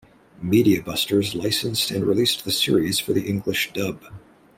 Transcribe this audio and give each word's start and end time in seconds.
Media 0.41 0.81
Busters 0.81 1.35
licensed 1.35 1.91
and 1.91 2.03
released 2.05 2.43
the 2.43 2.51
series 2.51 2.99
for 2.99 3.13
the 3.13 3.27
English 3.27 3.71
dub. 3.71 4.01